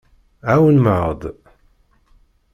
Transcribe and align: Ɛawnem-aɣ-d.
Ɛawnem-aɣ-d. 0.51 1.21